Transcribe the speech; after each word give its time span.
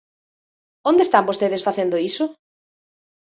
¿Onde 0.89 1.03
están 1.05 1.27
vostedes 1.29 1.65
facendo 1.67 2.01
iso? 2.09 2.25